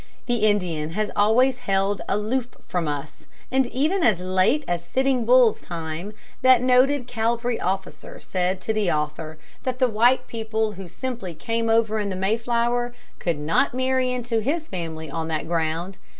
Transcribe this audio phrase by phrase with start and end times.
[0.25, 5.61] The Indian has always held aloof from us, and even as late as Sitting Bull's
[5.61, 11.35] time that noted cavalry officer said to the author that the white people who simply
[11.35, 15.99] came over in the Mayflower could not marry into his family on that ground.